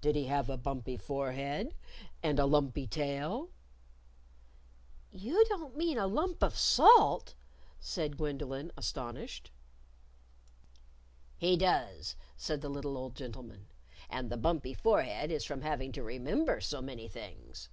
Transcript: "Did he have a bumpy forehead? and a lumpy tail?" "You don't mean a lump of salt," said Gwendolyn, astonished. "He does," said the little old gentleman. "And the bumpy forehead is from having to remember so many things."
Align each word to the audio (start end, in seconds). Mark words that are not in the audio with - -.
"Did 0.00 0.16
he 0.16 0.24
have 0.24 0.50
a 0.50 0.56
bumpy 0.56 0.96
forehead? 0.96 1.72
and 2.20 2.40
a 2.40 2.44
lumpy 2.44 2.88
tail?" 2.88 3.50
"You 5.12 5.44
don't 5.48 5.76
mean 5.76 5.96
a 5.96 6.08
lump 6.08 6.42
of 6.42 6.58
salt," 6.58 7.34
said 7.78 8.16
Gwendolyn, 8.16 8.72
astonished. 8.76 9.52
"He 11.36 11.56
does," 11.56 12.16
said 12.36 12.62
the 12.62 12.68
little 12.68 12.98
old 12.98 13.14
gentleman. 13.14 13.68
"And 14.10 14.28
the 14.28 14.36
bumpy 14.36 14.74
forehead 14.74 15.30
is 15.30 15.44
from 15.44 15.60
having 15.62 15.92
to 15.92 16.02
remember 16.02 16.60
so 16.60 16.82
many 16.82 17.06
things." 17.06 17.68